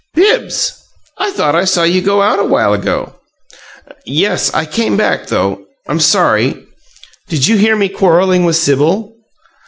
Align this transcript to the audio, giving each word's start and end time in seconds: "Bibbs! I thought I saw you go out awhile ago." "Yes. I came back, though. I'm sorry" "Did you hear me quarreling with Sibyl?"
"Bibbs! 0.15 0.81
I 1.19 1.29
thought 1.29 1.53
I 1.53 1.63
saw 1.63 1.83
you 1.83 2.01
go 2.01 2.23
out 2.23 2.39
awhile 2.39 2.73
ago." 2.73 3.17
"Yes. 4.03 4.51
I 4.51 4.65
came 4.65 4.97
back, 4.97 5.27
though. 5.27 5.65
I'm 5.87 5.99
sorry" 5.99 6.65
"Did 7.29 7.45
you 7.47 7.55
hear 7.55 7.75
me 7.75 7.87
quarreling 7.87 8.43
with 8.43 8.55
Sibyl?" 8.55 9.15